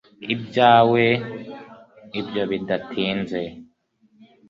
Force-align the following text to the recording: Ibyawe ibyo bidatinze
Ibyawe 0.33 1.05
ibyo 2.19 2.43
bidatinze 2.51 3.41